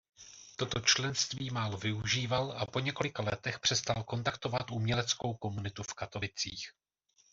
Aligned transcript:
Toto 0.55 0.79
členství 0.79 1.49
málo 1.49 1.77
využíval 1.77 2.53
a 2.57 2.65
po 2.65 2.79
několika 2.79 3.23
letech 3.23 3.59
přestal 3.59 4.03
kontaktovat 4.03 4.71
uměleckou 4.71 5.33
komunitu 5.33 5.83
v 5.83 5.93
Katovicích. 5.93 6.71